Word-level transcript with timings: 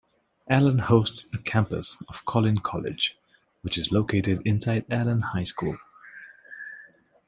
Allen 0.49 0.79
hosts 0.79 1.27
a 1.31 1.37
campus 1.37 1.95
of 2.09 2.25
Collin 2.25 2.57
College, 2.57 3.15
which 3.61 3.77
is 3.77 3.91
located 3.91 4.41
inside 4.45 4.83
Allen 4.89 5.21
High 5.21 5.43
School. 5.43 5.77